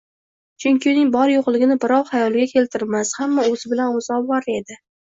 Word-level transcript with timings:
Chunki 0.63 0.89
uning 0.91 1.11
bor-yoʻqligini 1.17 1.77
birov 1.85 2.03
xayoliga 2.09 2.51
keltirmas, 2.57 3.15
hamma 3.21 3.49
oʻzi 3.55 3.75
bilan 3.79 3.97
oʻzi 4.03 4.17
ovora 4.21 4.61
edi 4.61 4.85